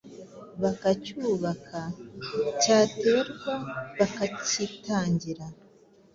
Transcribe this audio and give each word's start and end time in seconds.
bakacyubaka, 0.61 1.81
cyaterwa 2.61 3.53
bakacyitangira. 3.97 5.45